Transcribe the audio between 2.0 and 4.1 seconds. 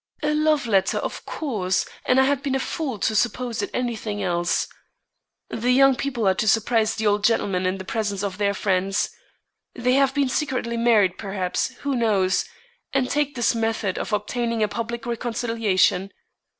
and I had been a fool to suppose it any